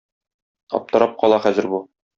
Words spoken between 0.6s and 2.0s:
Аптырап кала хәзер бу.